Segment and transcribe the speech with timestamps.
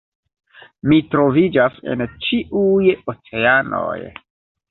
[0.91, 3.97] "Mi troviĝas en ĉiuj oceanoj!"